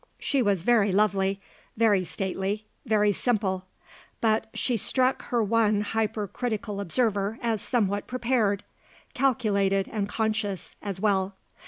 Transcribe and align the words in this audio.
She 0.17 0.41
was 0.41 0.63
very 0.63 0.91
lovely, 0.91 1.39
very 1.77 2.03
stately, 2.03 2.65
very 2.87 3.11
simple; 3.11 3.65
but 4.19 4.47
she 4.51 4.75
struck 4.75 5.21
her 5.25 5.43
one 5.43 5.81
hypercritical 5.81 6.79
observer 6.79 7.37
as 7.39 7.61
somewhat 7.61 8.07
prepared; 8.07 8.63
calculated 9.13 9.87
and 9.87 10.09
conscious, 10.09 10.75
as 10.81 10.99
well. 10.99 11.35